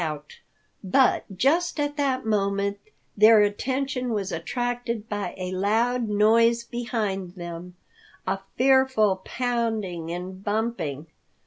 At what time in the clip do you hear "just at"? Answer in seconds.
1.37-1.95